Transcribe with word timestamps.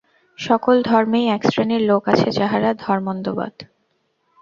সকল 0.39 0.75
ধর্মেই 0.83 1.25
একশ্রেণীর 1.27 1.81
লোক 1.81 2.03
আছে, 2.07 2.27
যাহারা 2.31 2.69
ধর্মোন্মাদ। 2.83 3.55